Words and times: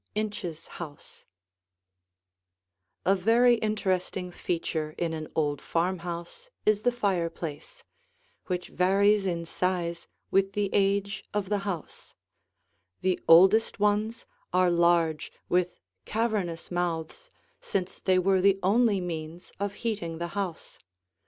INCHES 0.15 0.67
HOUSE 0.67 1.25
A 3.05 3.13
very 3.15 3.57
interesting 3.57 4.31
feature 4.31 4.95
in 4.97 5.13
an 5.13 5.27
old 5.35 5.61
farmhouse 5.61 6.49
is 6.65 6.81
the 6.81 6.91
fireplace, 6.91 7.83
which 8.47 8.69
varies 8.69 9.27
in 9.27 9.45
size 9.45 10.07
with 10.31 10.53
the 10.53 10.71
age 10.73 11.23
of 11.35 11.49
the 11.49 11.59
house; 11.69 12.15
the 13.01 13.19
oldest 13.27 13.79
ones 13.79 14.25
are 14.51 14.71
large, 14.71 15.31
with 15.49 15.77
cavernous 16.05 16.71
mouths, 16.71 17.29
since 17.59 17.99
they 17.99 18.17
were 18.17 18.41
the 18.41 18.57
only 18.63 18.99
means 18.99 19.51
of 19.59 19.73
heating 19.85 20.17
the 20.17 20.29
house. 20.29 20.79